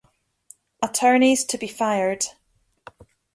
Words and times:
Attorneys 0.81 1.45
to 1.45 1.59
be 1.59 1.67
fired. 1.67 2.25